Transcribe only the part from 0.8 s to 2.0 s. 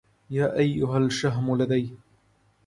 الشهم الذي